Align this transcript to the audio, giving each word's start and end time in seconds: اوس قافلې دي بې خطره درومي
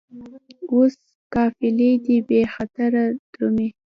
اوس 0.71 0.93
قافلې 1.33 1.91
دي 2.03 2.17
بې 2.27 2.41
خطره 2.53 3.03
درومي 3.31 3.67